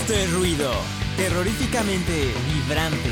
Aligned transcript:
Esto 0.00 0.14
es 0.14 0.32
ruido, 0.32 0.70
terroríficamente 1.16 2.32
vibrante. 2.46 3.10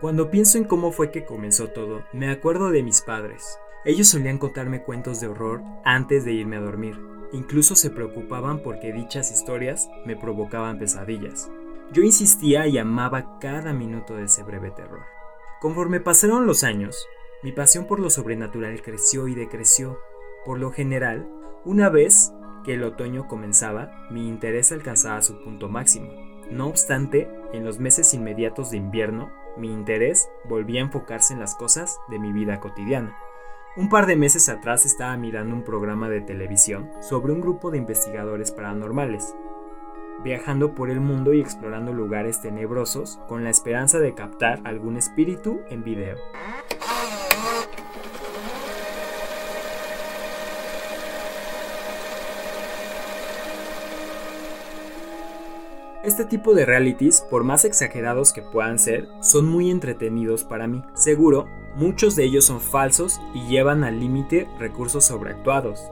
Cuando 0.00 0.30
pienso 0.30 0.56
en 0.56 0.64
cómo 0.64 0.92
fue 0.92 1.10
que 1.10 1.24
comenzó 1.24 1.68
todo, 1.68 2.04
me 2.12 2.30
acuerdo 2.30 2.70
de 2.70 2.84
mis 2.84 3.02
padres. 3.02 3.58
Ellos 3.84 4.06
solían 4.06 4.38
contarme 4.38 4.84
cuentos 4.84 5.20
de 5.20 5.26
horror 5.26 5.62
antes 5.84 6.24
de 6.24 6.32
irme 6.32 6.56
a 6.56 6.60
dormir. 6.60 6.96
Incluso 7.32 7.74
se 7.74 7.90
preocupaban 7.90 8.62
porque 8.62 8.92
dichas 8.92 9.32
historias 9.32 9.90
me 10.06 10.14
provocaban 10.14 10.78
pesadillas. 10.78 11.50
Yo 11.92 12.02
insistía 12.02 12.68
y 12.68 12.78
amaba 12.78 13.40
cada 13.40 13.72
minuto 13.72 14.14
de 14.14 14.24
ese 14.24 14.44
breve 14.44 14.70
terror. 14.70 15.02
Conforme 15.60 15.98
pasaron 16.00 16.46
los 16.46 16.62
años, 16.62 17.04
mi 17.42 17.52
pasión 17.52 17.86
por 17.86 18.00
lo 18.00 18.10
sobrenatural 18.10 18.82
creció 18.82 19.26
y 19.26 19.34
decreció. 19.34 19.98
Por 20.44 20.58
lo 20.58 20.72
general, 20.72 21.26
una 21.64 21.88
vez 21.88 22.32
que 22.64 22.74
el 22.74 22.84
otoño 22.84 23.28
comenzaba, 23.28 24.06
mi 24.10 24.28
interés 24.28 24.72
alcanzaba 24.72 25.22
su 25.22 25.42
punto 25.42 25.68
máximo. 25.68 26.12
No 26.50 26.66
obstante, 26.66 27.30
en 27.52 27.64
los 27.64 27.78
meses 27.78 28.12
inmediatos 28.12 28.70
de 28.70 28.76
invierno, 28.76 29.32
mi 29.56 29.72
interés 29.72 30.28
volvía 30.44 30.80
a 30.80 30.84
enfocarse 30.84 31.32
en 31.32 31.40
las 31.40 31.54
cosas 31.54 31.98
de 32.10 32.18
mi 32.18 32.32
vida 32.32 32.60
cotidiana. 32.60 33.16
Un 33.76 33.88
par 33.88 34.06
de 34.06 34.16
meses 34.16 34.48
atrás 34.48 34.84
estaba 34.84 35.16
mirando 35.16 35.54
un 35.54 35.64
programa 35.64 36.08
de 36.08 36.20
televisión 36.20 36.90
sobre 37.00 37.32
un 37.32 37.40
grupo 37.40 37.70
de 37.70 37.78
investigadores 37.78 38.52
paranormales, 38.52 39.34
viajando 40.24 40.74
por 40.74 40.90
el 40.90 41.00
mundo 41.00 41.32
y 41.32 41.40
explorando 41.40 41.92
lugares 41.92 42.42
tenebrosos 42.42 43.20
con 43.28 43.44
la 43.44 43.50
esperanza 43.50 43.98
de 43.98 44.14
captar 44.14 44.60
algún 44.64 44.96
espíritu 44.96 45.60
en 45.70 45.84
video. 45.84 46.16
Este 56.02 56.24
tipo 56.24 56.54
de 56.54 56.64
realities, 56.64 57.20
por 57.20 57.44
más 57.44 57.66
exagerados 57.66 58.32
que 58.32 58.40
puedan 58.40 58.78
ser, 58.78 59.06
son 59.20 59.46
muy 59.46 59.70
entretenidos 59.70 60.44
para 60.44 60.66
mí. 60.66 60.82
Seguro, 60.94 61.46
muchos 61.74 62.16
de 62.16 62.24
ellos 62.24 62.46
son 62.46 62.62
falsos 62.62 63.20
y 63.34 63.46
llevan 63.48 63.84
al 63.84 64.00
límite 64.00 64.48
recursos 64.58 65.04
sobreactuados, 65.04 65.90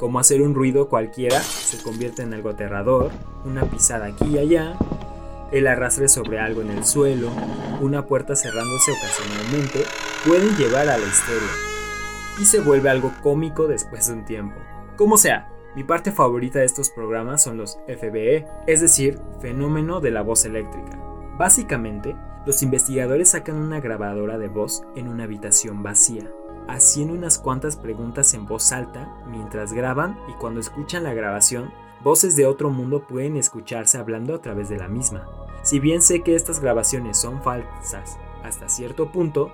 como 0.00 0.18
hacer 0.18 0.42
un 0.42 0.56
ruido 0.56 0.88
cualquiera 0.88 1.40
se 1.40 1.80
convierte 1.84 2.22
en 2.22 2.34
algo 2.34 2.48
aterrador, 2.48 3.12
una 3.44 3.62
pisada 3.62 4.06
aquí 4.06 4.24
y 4.26 4.38
allá, 4.38 4.76
el 5.52 5.68
arrastre 5.68 6.08
sobre 6.08 6.40
algo 6.40 6.60
en 6.60 6.70
el 6.70 6.84
suelo, 6.84 7.30
una 7.80 8.06
puerta 8.06 8.34
cerrándose 8.34 8.90
ocasionalmente, 8.90 9.84
pueden 10.26 10.56
llevar 10.56 10.88
a 10.88 10.98
la 10.98 11.06
histeria 11.06 11.48
y 12.40 12.44
se 12.44 12.58
vuelve 12.58 12.90
algo 12.90 13.12
cómico 13.22 13.68
después 13.68 14.08
de 14.08 14.14
un 14.14 14.24
tiempo. 14.24 14.56
Como 14.96 15.16
sea, 15.16 15.48
mi 15.74 15.84
parte 15.84 16.12
favorita 16.12 16.60
de 16.60 16.66
estos 16.66 16.90
programas 16.90 17.42
son 17.42 17.56
los 17.56 17.78
FBE, 17.86 18.46
es 18.66 18.80
decir, 18.80 19.18
fenómeno 19.40 20.00
de 20.00 20.10
la 20.10 20.22
voz 20.22 20.44
eléctrica. 20.44 20.98
Básicamente, 21.36 22.16
los 22.46 22.62
investigadores 22.62 23.30
sacan 23.30 23.56
una 23.56 23.80
grabadora 23.80 24.38
de 24.38 24.48
voz 24.48 24.84
en 24.94 25.08
una 25.08 25.24
habitación 25.24 25.82
vacía, 25.82 26.30
haciendo 26.68 27.14
unas 27.14 27.38
cuantas 27.38 27.76
preguntas 27.76 28.34
en 28.34 28.46
voz 28.46 28.70
alta 28.70 29.12
mientras 29.26 29.72
graban 29.72 30.18
y 30.28 30.32
cuando 30.34 30.60
escuchan 30.60 31.02
la 31.02 31.14
grabación, 31.14 31.72
voces 32.02 32.36
de 32.36 32.46
otro 32.46 32.70
mundo 32.70 33.06
pueden 33.06 33.36
escucharse 33.36 33.98
hablando 33.98 34.34
a 34.34 34.42
través 34.42 34.68
de 34.68 34.76
la 34.76 34.88
misma. 34.88 35.26
Si 35.62 35.80
bien 35.80 36.02
sé 36.02 36.20
que 36.20 36.34
estas 36.34 36.60
grabaciones 36.60 37.18
son 37.18 37.42
falsas 37.42 38.18
hasta 38.44 38.68
cierto 38.68 39.10
punto, 39.10 39.50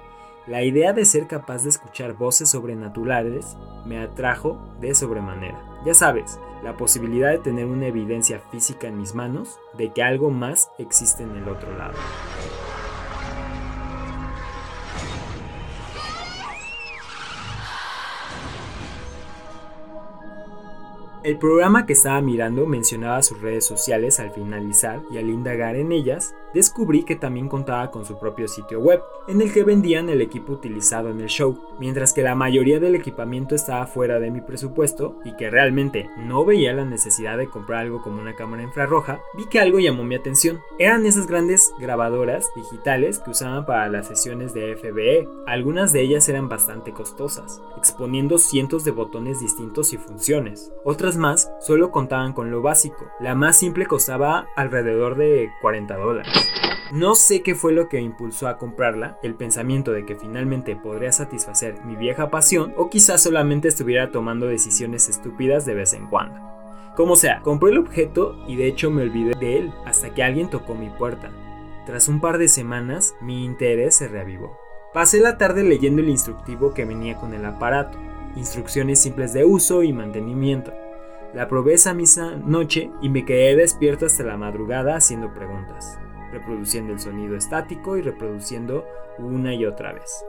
la 0.50 0.64
idea 0.64 0.92
de 0.92 1.04
ser 1.04 1.28
capaz 1.28 1.62
de 1.62 1.68
escuchar 1.68 2.14
voces 2.14 2.50
sobrenaturales 2.50 3.56
me 3.86 4.00
atrajo 4.00 4.58
de 4.80 4.96
sobremanera. 4.96 5.62
Ya 5.86 5.94
sabes, 5.94 6.40
la 6.64 6.76
posibilidad 6.76 7.30
de 7.30 7.38
tener 7.38 7.66
una 7.66 7.86
evidencia 7.86 8.40
física 8.50 8.88
en 8.88 8.98
mis 8.98 9.14
manos 9.14 9.60
de 9.78 9.92
que 9.92 10.02
algo 10.02 10.32
más 10.32 10.72
existe 10.78 11.22
en 11.22 11.36
el 11.36 11.48
otro 11.48 11.78
lado. 11.78 11.94
El 21.22 21.38
programa 21.38 21.86
que 21.86 21.92
estaba 21.92 22.20
mirando 22.22 22.66
mencionaba 22.66 23.22
sus 23.22 23.40
redes 23.40 23.64
sociales 23.64 24.18
al 24.18 24.32
finalizar 24.32 25.00
y 25.12 25.18
al 25.18 25.30
indagar 25.30 25.76
en 25.76 25.92
ellas, 25.92 26.34
descubrí 26.54 27.04
que 27.04 27.16
también 27.16 27.48
contaba 27.48 27.90
con 27.90 28.04
su 28.04 28.18
propio 28.18 28.48
sitio 28.48 28.80
web, 28.80 29.02
en 29.28 29.40
el 29.40 29.52
que 29.52 29.64
vendían 29.64 30.08
el 30.08 30.20
equipo 30.20 30.52
utilizado 30.52 31.10
en 31.10 31.20
el 31.20 31.28
show, 31.28 31.58
mientras 31.78 32.12
que 32.12 32.22
la 32.22 32.34
mayoría 32.34 32.80
del 32.80 32.94
equipamiento 32.94 33.54
estaba 33.54 33.86
fuera 33.86 34.18
de 34.20 34.30
mi 34.30 34.40
presupuesto 34.40 35.16
y 35.24 35.36
que 35.36 35.50
realmente 35.50 36.08
no 36.18 36.44
veía 36.44 36.72
la 36.72 36.84
necesidad 36.84 37.38
de 37.38 37.48
comprar 37.48 37.80
algo 37.80 38.02
como 38.02 38.20
una 38.20 38.34
cámara 38.34 38.62
infrarroja, 38.62 39.20
vi 39.36 39.46
que 39.46 39.60
algo 39.60 39.78
llamó 39.78 40.04
mi 40.04 40.14
atención. 40.14 40.60
Eran 40.78 41.06
esas 41.06 41.26
grandes 41.26 41.72
grabadoras 41.78 42.48
digitales 42.54 43.18
que 43.18 43.30
usaban 43.30 43.66
para 43.66 43.88
las 43.88 44.08
sesiones 44.08 44.54
de 44.54 44.76
FBE, 44.76 45.28
algunas 45.46 45.92
de 45.92 46.02
ellas 46.02 46.28
eran 46.28 46.48
bastante 46.48 46.92
costosas, 46.92 47.60
exponiendo 47.76 48.38
cientos 48.38 48.84
de 48.84 48.90
botones 48.90 49.40
distintos 49.40 49.92
y 49.92 49.98
funciones. 49.98 50.72
Otras 50.84 51.16
más 51.16 51.52
solo 51.60 51.90
contaban 51.90 52.32
con 52.32 52.50
lo 52.50 52.62
básico. 52.62 53.06
La 53.20 53.34
más 53.34 53.56
simple 53.56 53.86
costaba 53.86 54.46
alrededor 54.56 55.16
de 55.16 55.50
40 55.60 55.96
dólares. 55.96 56.39
No 56.92 57.14
sé 57.14 57.42
qué 57.42 57.54
fue 57.54 57.72
lo 57.72 57.88
que 57.88 58.00
impulsó 58.00 58.48
a 58.48 58.58
comprarla, 58.58 59.18
el 59.22 59.36
pensamiento 59.36 59.92
de 59.92 60.04
que 60.04 60.16
finalmente 60.16 60.74
podría 60.74 61.12
satisfacer 61.12 61.84
mi 61.84 61.94
vieja 61.94 62.30
pasión 62.30 62.74
o 62.76 62.90
quizás 62.90 63.22
solamente 63.22 63.68
estuviera 63.68 64.10
tomando 64.10 64.46
decisiones 64.46 65.08
estúpidas 65.08 65.64
de 65.64 65.74
vez 65.74 65.92
en 65.94 66.08
cuando. 66.08 66.40
Como 66.96 67.14
sea, 67.14 67.40
compré 67.42 67.70
el 67.70 67.78
objeto 67.78 68.36
y 68.48 68.56
de 68.56 68.66
hecho 68.66 68.90
me 68.90 69.02
olvidé 69.02 69.34
de 69.38 69.58
él 69.58 69.72
hasta 69.86 70.12
que 70.12 70.24
alguien 70.24 70.50
tocó 70.50 70.74
mi 70.74 70.90
puerta. 70.90 71.30
Tras 71.86 72.08
un 72.08 72.20
par 72.20 72.38
de 72.38 72.48
semanas, 72.48 73.14
mi 73.20 73.44
interés 73.44 73.94
se 73.94 74.08
reavivó. 74.08 74.58
Pasé 74.92 75.20
la 75.20 75.38
tarde 75.38 75.62
leyendo 75.62 76.02
el 76.02 76.08
instructivo 76.08 76.74
que 76.74 76.84
venía 76.84 77.16
con 77.16 77.32
el 77.34 77.44
aparato, 77.44 77.96
instrucciones 78.34 79.00
simples 79.00 79.32
de 79.32 79.44
uso 79.44 79.84
y 79.84 79.92
mantenimiento. 79.92 80.72
La 81.32 81.46
probé 81.46 81.74
esa 81.74 81.94
misma 81.94 82.32
noche 82.34 82.90
y 83.00 83.08
me 83.08 83.24
quedé 83.24 83.54
despierto 83.54 84.06
hasta 84.06 84.24
la 84.24 84.36
madrugada 84.36 84.96
haciendo 84.96 85.32
preguntas, 85.32 85.98
reproduciendo 86.32 86.92
el 86.92 87.00
sonido 87.00 87.36
estático 87.36 87.96
y 87.96 88.02
reproduciendo 88.02 88.84
una 89.18 89.54
y 89.54 89.64
otra 89.66 89.92
vez. 89.92 90.24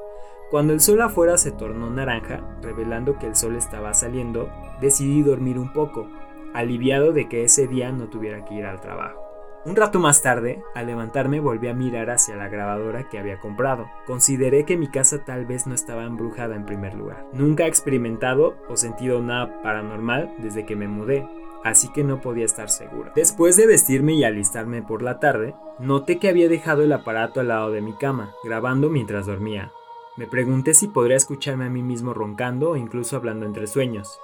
Cuando 0.49 0.73
el 0.73 0.81
sol 0.81 1.01
afuera 1.01 1.37
se 1.37 1.51
tornó 1.51 1.89
naranja, 1.89 2.41
revelando 2.61 3.17
que 3.17 3.27
el 3.27 3.35
sol 3.35 3.55
estaba 3.55 3.93
saliendo, 3.93 4.49
decidí 4.81 5.21
dormir 5.21 5.57
un 5.57 5.71
poco, 5.71 6.09
aliviado 6.53 7.13
de 7.13 7.29
que 7.29 7.43
ese 7.43 7.67
día 7.67 7.91
no 7.91 8.09
tuviera 8.09 8.43
que 8.43 8.55
ir 8.55 8.65
al 8.65 8.81
trabajo. 8.81 9.21
Un 9.63 9.75
rato 9.75 9.99
más 9.99 10.23
tarde, 10.23 10.63
al 10.73 10.87
levantarme 10.87 11.39
volví 11.39 11.67
a 11.67 11.75
mirar 11.75 12.09
hacia 12.09 12.35
la 12.35 12.49
grabadora 12.49 13.07
que 13.09 13.19
había 13.19 13.39
comprado. 13.39 13.87
Consideré 14.07 14.65
que 14.65 14.75
mi 14.75 14.87
casa 14.87 15.23
tal 15.23 15.45
vez 15.45 15.67
no 15.67 15.75
estaba 15.75 16.03
embrujada 16.03 16.55
en 16.55 16.65
primer 16.65 16.95
lugar. 16.95 17.27
Nunca 17.31 17.65
he 17.65 17.67
experimentado 17.67 18.55
o 18.69 18.75
sentido 18.75 19.21
nada 19.21 19.61
paranormal 19.61 20.33
desde 20.39 20.65
que 20.65 20.75
me 20.75 20.87
mudé, 20.87 21.29
así 21.63 21.89
que 21.91 22.03
no 22.03 22.21
podía 22.21 22.45
estar 22.45 22.69
seguro. 22.69 23.11
Después 23.15 23.57
de 23.57 23.67
vestirme 23.67 24.13
y 24.13 24.23
alistarme 24.23 24.81
por 24.81 25.01
la 25.01 25.19
tarde, 25.19 25.55
noté 25.79 26.19
que 26.19 26.29
había 26.29 26.49
dejado 26.49 26.83
el 26.83 26.93
aparato 26.93 27.39
al 27.39 27.49
lado 27.49 27.71
de 27.71 27.81
mi 27.81 27.93
cama, 27.93 28.33
grabando 28.43 28.89
mientras 28.89 29.25
dormía. 29.25 29.71
Me 30.17 30.27
pregunté 30.27 30.73
si 30.73 30.87
podría 30.87 31.17
escucharme 31.17 31.65
a 31.65 31.69
mí 31.69 31.81
mismo 31.83 32.13
roncando 32.13 32.71
o 32.71 32.75
incluso 32.75 33.15
hablando 33.15 33.45
entre 33.45 33.67
sueños 33.67 34.19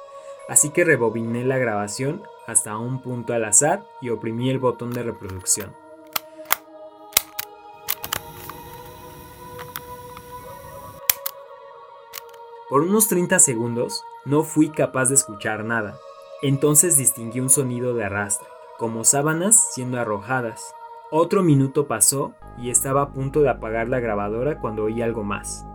así 0.48 0.70
que 0.70 0.84
rebobiné 0.84 1.44
la 1.44 1.58
grabación 1.58 2.24
hasta 2.46 2.78
un 2.78 3.02
punto 3.02 3.34
al 3.34 3.46
azar 3.46 3.86
y 4.02 4.10
oprimí 4.10 4.50
el 4.50 4.60
botón 4.60 4.92
de 4.92 5.04
reproducción. 5.04 5.76
Por 12.70 12.82
unos 12.82 13.08
30 13.08 13.40
segundos 13.40 14.04
no 14.26 14.44
fui 14.44 14.70
capaz 14.70 15.10
de 15.10 15.16
escuchar 15.16 15.64
nada. 15.64 15.98
Entonces 16.42 16.98
distinguí 16.98 17.40
un 17.40 17.50
sonido 17.50 17.94
de 17.94 18.06
arrastre, 18.06 18.48
como 18.78 19.04
sábanas 19.04 19.70
siendo 19.74 20.00
arrojadas. 20.00 20.74
Otro 21.12 21.42
minuto 21.42 21.88
pasó 21.88 22.34
y 22.58 22.70
estaba 22.70 23.02
a 23.02 23.12
punto 23.12 23.42
de 23.42 23.50
apagar 23.50 23.90
la 23.90 24.00
grabadora 24.00 24.60
cuando 24.60 24.84
oí 24.84 25.02
algo 25.02 25.24
más. 25.24 25.66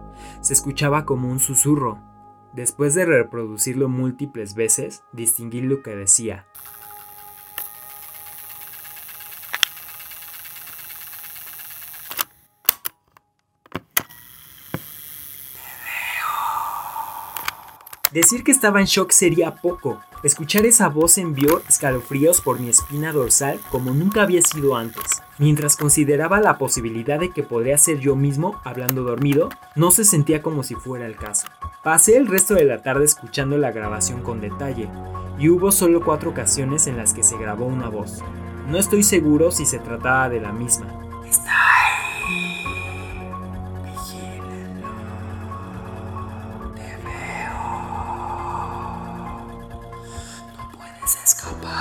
Se 0.41 0.53
escuchaba 0.53 1.05
como 1.05 1.29
un 1.31 1.41
susurro, 1.41 1.99
Después 2.53 2.95
de 2.95 3.07
reproducirlo 3.07 3.89
múltiples 3.89 4.55
veces, 4.55 5.05
distinguí 5.13 5.63
lo 5.63 5.83
que 5.83 5.97
decía. 5.97 6.47
Decir 18.13 18.45
que 18.45 18.53
estaba 18.53 18.79
en 18.79 18.85
shock 18.85 19.11
sería 19.11 19.55
poco. 19.55 20.03
Escuchar 20.23 20.67
esa 20.67 20.91
voz 20.91 21.17
envió 21.17 21.63
escalofríos 21.67 22.43
por 22.43 22.61
mi 22.61 22.69
espina 22.69 23.11
dorsal 23.11 23.59
como 23.71 23.93
nunca 23.95 24.23
había 24.23 24.43
sido 24.43 24.77
antes. 24.77 25.23
Mientras 25.39 25.79
consideraba 25.79 26.39
la 26.39 26.59
posibilidad 26.59 27.19
de 27.19 27.31
que 27.31 27.43
podría 27.43 27.79
ser 27.79 28.01
yo 28.01 28.15
mismo 28.15 28.61
hablando 28.65 29.03
dormido, 29.03 29.49
no 29.77 29.91
se 29.91 30.05
sentía 30.05 30.43
como 30.43 30.63
si 30.63 30.75
fuera 30.75 31.07
el 31.07 31.17
caso. 31.17 31.49
Pasé 31.83 32.19
el 32.19 32.27
resto 32.27 32.55
de 32.55 32.67
la 32.67 32.83
tarde 32.83 33.07
escuchando 33.07 33.57
la 33.57 33.73
grabación 33.73 34.21
con 34.21 34.43
detalle, 34.43 34.91
y 35.39 35.49
hubo 35.49 35.73
solo 35.73 36.05
cuatro 36.05 36.31
ocasiones 36.31 36.87
en 36.87 36.99
las 36.99 37.15
que 37.15 37.23
se 37.23 37.39
grabó 37.39 37.65
una 37.65 37.89
voz. 37.89 38.23
No 38.69 38.79
estoy 38.79 39.03
seguro 39.05 39.51
si 39.51 39.65
se 39.65 39.79
trataba 39.79 40.29
de 40.29 40.41
la 40.41 40.53
misma. 40.53 41.02
Escapar. 51.25 51.73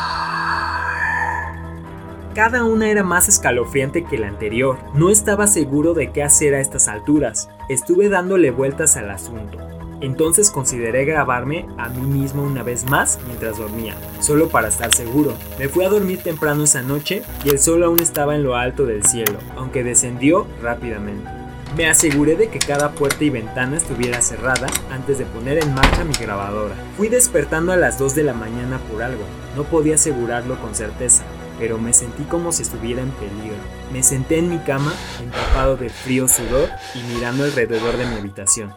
Cada 2.33 2.63
una 2.63 2.89
era 2.89 3.03
más 3.03 3.27
escalofriante 3.27 4.05
que 4.05 4.17
la 4.17 4.27
anterior. 4.27 4.77
No 4.93 5.09
estaba 5.09 5.47
seguro 5.47 5.93
de 5.93 6.11
qué 6.11 6.23
hacer 6.23 6.55
a 6.55 6.61
estas 6.61 6.87
alturas. 6.87 7.49
Estuve 7.67 8.07
dándole 8.07 8.51
vueltas 8.51 8.95
al 8.95 9.09
asunto. 9.09 9.57
Entonces 10.01 10.49
consideré 10.49 11.05
grabarme 11.05 11.67
a 11.77 11.89
mí 11.89 12.01
mismo 12.01 12.43
una 12.43 12.63
vez 12.63 12.85
más 12.89 13.19
mientras 13.27 13.57
dormía, 13.57 13.95
solo 14.19 14.49
para 14.49 14.69
estar 14.69 14.93
seguro. 14.93 15.33
Me 15.59 15.69
fui 15.69 15.85
a 15.85 15.89
dormir 15.89 16.23
temprano 16.23 16.63
esa 16.63 16.81
noche 16.81 17.21
y 17.45 17.49
el 17.49 17.59
sol 17.59 17.83
aún 17.83 17.99
estaba 17.99 18.35
en 18.35 18.43
lo 18.43 18.55
alto 18.55 18.85
del 18.85 19.05
cielo, 19.05 19.37
aunque 19.55 19.83
descendió 19.83 20.47
rápidamente. 20.61 21.40
Me 21.77 21.87
aseguré 21.87 22.35
de 22.35 22.49
que 22.49 22.59
cada 22.59 22.91
puerta 22.91 23.23
y 23.23 23.29
ventana 23.29 23.77
estuviera 23.77 24.21
cerrada 24.21 24.67
antes 24.91 25.17
de 25.17 25.25
poner 25.25 25.63
en 25.63 25.73
marcha 25.73 26.03
mi 26.03 26.13
grabadora. 26.13 26.75
Fui 26.97 27.07
despertando 27.07 27.71
a 27.71 27.77
las 27.77 27.97
2 27.97 28.13
de 28.13 28.23
la 28.23 28.33
mañana 28.33 28.77
por 28.91 29.01
algo, 29.01 29.23
no 29.55 29.63
podía 29.63 29.95
asegurarlo 29.95 30.59
con 30.59 30.75
certeza, 30.75 31.23
pero 31.57 31.77
me 31.77 31.93
sentí 31.93 32.23
como 32.23 32.51
si 32.51 32.63
estuviera 32.63 33.01
en 33.01 33.11
peligro. 33.11 33.55
Me 33.93 34.03
senté 34.03 34.39
en 34.39 34.49
mi 34.49 34.57
cama, 34.59 34.91
empapado 35.21 35.77
de 35.77 35.89
frío 35.89 36.27
sudor 36.27 36.67
y 36.93 37.13
mirando 37.13 37.45
alrededor 37.45 37.95
de 37.95 38.05
mi 38.05 38.15
habitación. 38.15 38.73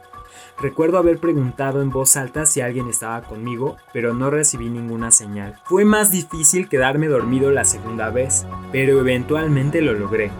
Recuerdo 0.60 0.98
haber 0.98 1.18
preguntado 1.18 1.82
en 1.82 1.90
voz 1.90 2.16
alta 2.16 2.46
si 2.46 2.60
alguien 2.60 2.88
estaba 2.88 3.22
conmigo, 3.22 3.76
pero 3.92 4.14
no 4.14 4.30
recibí 4.30 4.70
ninguna 4.70 5.10
señal. 5.10 5.60
Fue 5.64 5.84
más 5.84 6.12
difícil 6.12 6.68
quedarme 6.68 7.08
dormido 7.08 7.50
la 7.50 7.64
segunda 7.64 8.10
vez, 8.10 8.46
pero 8.70 9.00
eventualmente 9.00 9.80
lo 9.80 9.94
logré. 9.94 10.30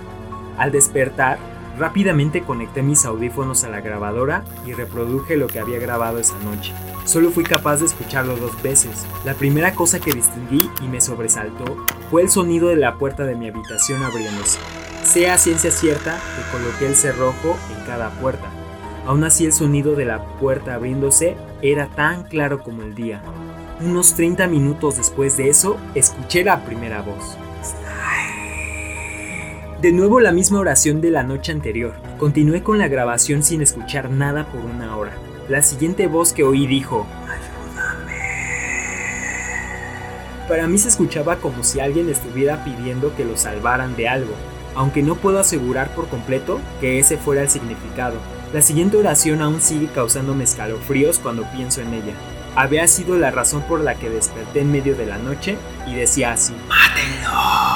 Al 0.56 0.70
despertar, 0.70 1.38
rápidamente 1.78 2.42
conecté 2.42 2.82
mis 2.82 3.04
audífonos 3.04 3.64
a 3.64 3.68
la 3.68 3.80
grabadora 3.80 4.44
y 4.66 4.72
reproduje 4.72 5.36
lo 5.36 5.46
que 5.46 5.60
había 5.60 5.78
grabado 5.78 6.18
esa 6.18 6.38
noche. 6.40 6.72
Solo 7.04 7.30
fui 7.30 7.44
capaz 7.44 7.78
de 7.78 7.86
escucharlo 7.86 8.36
dos 8.36 8.60
veces. 8.62 9.06
La 9.24 9.34
primera 9.34 9.74
cosa 9.74 10.00
que 10.00 10.12
distinguí 10.12 10.70
y 10.82 10.88
me 10.88 11.00
sobresaltó 11.00 11.84
fue 12.10 12.22
el 12.22 12.30
sonido 12.30 12.68
de 12.68 12.76
la 12.76 12.96
puerta 12.96 13.24
de 13.24 13.34
mi 13.34 13.48
habitación 13.48 14.02
abriéndose. 14.02 14.58
Sea 15.02 15.36
ciencia 15.36 15.70
cierta 15.70 16.18
que 16.36 16.56
coloqué 16.56 16.86
el 16.86 16.96
cerrojo 16.96 17.56
en 17.76 17.84
cada 17.84 18.10
puerta, 18.20 18.48
Aún 19.06 19.22
así 19.24 19.44
el 19.44 19.52
sonido 19.52 19.94
de 19.94 20.06
la 20.06 20.24
puerta 20.38 20.74
abriéndose 20.74 21.36
era 21.60 21.88
tan 21.88 22.24
claro 22.24 22.60
como 22.62 22.82
el 22.82 22.94
día. 22.94 23.22
Unos 23.80 24.14
30 24.14 24.46
minutos 24.46 24.96
después 24.96 25.36
de 25.36 25.50
eso, 25.50 25.76
escuché 25.94 26.42
la 26.42 26.64
primera 26.64 27.02
voz. 27.02 27.36
De 29.84 29.92
nuevo 29.92 30.18
la 30.18 30.32
misma 30.32 30.60
oración 30.60 31.02
de 31.02 31.10
la 31.10 31.22
noche 31.24 31.52
anterior. 31.52 31.92
Continué 32.18 32.62
con 32.62 32.78
la 32.78 32.88
grabación 32.88 33.42
sin 33.42 33.60
escuchar 33.60 34.08
nada 34.08 34.46
por 34.46 34.64
una 34.64 34.96
hora. 34.96 35.12
La 35.50 35.60
siguiente 35.60 36.06
voz 36.06 36.32
que 36.32 36.42
oí 36.42 36.66
dijo, 36.66 37.06
Ayúdame. 37.28 38.16
Para 40.48 40.66
mí 40.68 40.78
se 40.78 40.88
escuchaba 40.88 41.36
como 41.36 41.62
si 41.62 41.80
alguien 41.80 42.08
estuviera 42.08 42.64
pidiendo 42.64 43.14
que 43.14 43.26
lo 43.26 43.36
salvaran 43.36 43.94
de 43.94 44.08
algo, 44.08 44.32
aunque 44.74 45.02
no 45.02 45.16
puedo 45.16 45.38
asegurar 45.38 45.94
por 45.94 46.08
completo 46.08 46.62
que 46.80 46.98
ese 46.98 47.18
fuera 47.18 47.42
el 47.42 47.50
significado. 47.50 48.16
La 48.54 48.62
siguiente 48.62 48.96
oración 48.96 49.42
aún 49.42 49.60
sigue 49.60 49.88
causándome 49.88 50.44
escalofríos 50.44 51.18
cuando 51.18 51.44
pienso 51.52 51.82
en 51.82 51.92
ella. 51.92 52.14
Había 52.56 52.88
sido 52.88 53.18
la 53.18 53.30
razón 53.30 53.60
por 53.68 53.80
la 53.80 53.96
que 53.96 54.08
desperté 54.08 54.60
en 54.60 54.72
medio 54.72 54.96
de 54.96 55.04
la 55.04 55.18
noche 55.18 55.58
y 55.86 55.94
decía 55.94 56.32
así: 56.32 56.54
¡Mátenlo! 56.70 57.73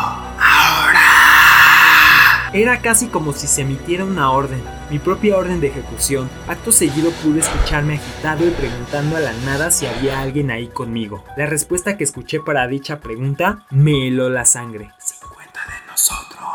Era 2.54 2.80
casi 2.80 3.08
como 3.08 3.34
si 3.34 3.46
se 3.46 3.60
emitiera 3.60 4.06
una 4.06 4.30
orden, 4.30 4.62
mi 4.90 4.98
propia 4.98 5.36
orden 5.36 5.60
de 5.60 5.66
ejecución. 5.66 6.30
Acto 6.46 6.72
seguido 6.72 7.10
pude 7.22 7.40
escucharme 7.40 7.96
agitado 7.96 8.48
y 8.48 8.50
preguntando 8.50 9.18
a 9.18 9.20
la 9.20 9.34
nada 9.44 9.70
si 9.70 9.84
había 9.84 10.20
alguien 10.20 10.50
ahí 10.50 10.68
conmigo. 10.68 11.22
La 11.36 11.44
respuesta 11.44 11.98
que 11.98 12.04
escuché 12.04 12.40
para 12.40 12.66
dicha 12.66 13.00
pregunta 13.00 13.66
me 13.68 14.08
heló 14.08 14.30
la 14.30 14.46
sangre. 14.46 14.90
50 14.98 15.60
de 15.60 15.86
nosotros 15.88 16.48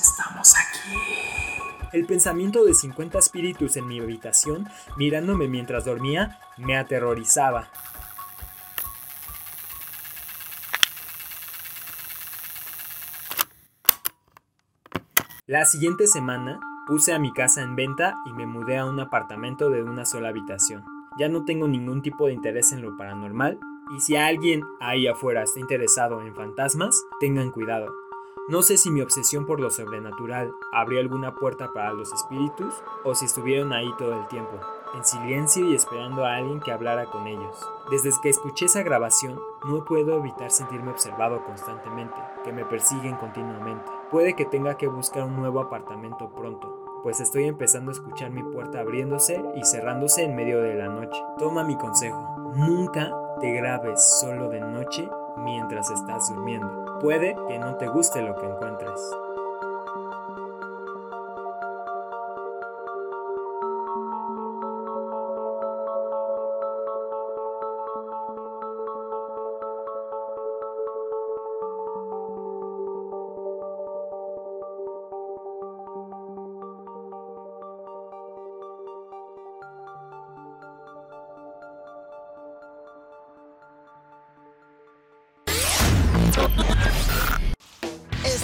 estamos 0.00 0.54
aquí. 0.54 1.90
El 1.92 2.06
pensamiento 2.06 2.64
de 2.64 2.74
50 2.74 3.18
espíritus 3.18 3.76
en 3.76 3.88
mi 3.88 3.98
habitación, 3.98 4.68
mirándome 4.96 5.48
mientras 5.48 5.86
dormía, 5.86 6.38
me 6.56 6.76
aterrorizaba. 6.76 7.68
La 15.50 15.64
siguiente 15.64 16.06
semana 16.06 16.60
puse 16.86 17.12
a 17.12 17.18
mi 17.18 17.32
casa 17.32 17.60
en 17.60 17.74
venta 17.74 18.16
y 18.24 18.32
me 18.32 18.46
mudé 18.46 18.78
a 18.78 18.86
un 18.86 19.00
apartamento 19.00 19.68
de 19.68 19.82
una 19.82 20.04
sola 20.04 20.28
habitación. 20.28 20.84
Ya 21.18 21.28
no 21.28 21.44
tengo 21.44 21.66
ningún 21.66 22.02
tipo 22.02 22.28
de 22.28 22.34
interés 22.34 22.70
en 22.70 22.82
lo 22.82 22.96
paranormal 22.96 23.58
y 23.92 23.98
si 23.98 24.14
alguien 24.14 24.62
ahí 24.78 25.08
afuera 25.08 25.42
está 25.42 25.58
interesado 25.58 26.22
en 26.22 26.36
fantasmas, 26.36 27.02
tengan 27.18 27.50
cuidado. 27.50 27.92
No 28.48 28.62
sé 28.62 28.76
si 28.76 28.92
mi 28.92 29.00
obsesión 29.00 29.44
por 29.44 29.58
lo 29.58 29.70
sobrenatural 29.70 30.52
abrió 30.72 31.00
alguna 31.00 31.34
puerta 31.34 31.72
para 31.74 31.92
los 31.94 32.12
espíritus 32.12 32.72
o 33.02 33.16
si 33.16 33.24
estuvieron 33.24 33.72
ahí 33.72 33.90
todo 33.98 34.20
el 34.20 34.28
tiempo, 34.28 34.60
en 34.94 35.04
silencio 35.04 35.68
y 35.68 35.74
esperando 35.74 36.24
a 36.24 36.36
alguien 36.36 36.60
que 36.60 36.70
hablara 36.70 37.06
con 37.06 37.26
ellos. 37.26 37.58
Desde 37.90 38.12
que 38.22 38.28
escuché 38.28 38.66
esa 38.66 38.84
grabación, 38.84 39.36
no 39.64 39.84
puedo 39.84 40.16
evitar 40.16 40.52
sentirme 40.52 40.92
observado 40.92 41.44
constantemente, 41.44 42.14
que 42.44 42.52
me 42.52 42.64
persiguen 42.64 43.16
continuamente. 43.16 43.99
Puede 44.10 44.34
que 44.34 44.44
tenga 44.44 44.76
que 44.76 44.88
buscar 44.88 45.22
un 45.22 45.36
nuevo 45.36 45.60
apartamento 45.60 46.30
pronto, 46.34 47.00
pues 47.04 47.20
estoy 47.20 47.44
empezando 47.44 47.92
a 47.92 47.94
escuchar 47.94 48.30
mi 48.30 48.42
puerta 48.42 48.80
abriéndose 48.80 49.40
y 49.54 49.64
cerrándose 49.64 50.24
en 50.24 50.34
medio 50.34 50.60
de 50.62 50.74
la 50.74 50.88
noche. 50.88 51.22
Toma 51.38 51.62
mi 51.62 51.76
consejo, 51.76 52.18
nunca 52.56 53.12
te 53.40 53.52
grabes 53.52 54.02
solo 54.20 54.48
de 54.48 54.60
noche 54.60 55.08
mientras 55.44 55.88
estás 55.92 56.28
durmiendo. 56.28 56.98
Puede 56.98 57.36
que 57.46 57.60
no 57.60 57.76
te 57.76 57.86
guste 57.86 58.20
lo 58.20 58.34
que 58.34 58.46
encuentres. 58.46 59.00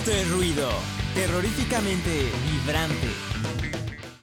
Esto 0.07 0.19
es 0.19 0.31
ruido, 0.31 0.69
terroríficamente 1.17 2.31
vibrante. 2.49 3.09